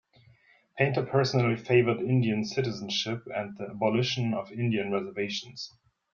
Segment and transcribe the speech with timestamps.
[0.79, 5.75] Painter personally favored Indian citizenship and the abolition of Indian reservations.